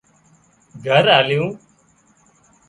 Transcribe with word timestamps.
گھر 0.85 1.05
آليُون 1.19 1.49